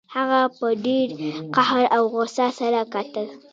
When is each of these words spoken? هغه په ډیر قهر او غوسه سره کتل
هغه 0.15 0.41
په 0.57 0.67
ډیر 0.85 1.07
قهر 1.55 1.83
او 1.95 2.03
غوسه 2.13 2.47
سره 2.59 2.79
کتل 2.93 3.27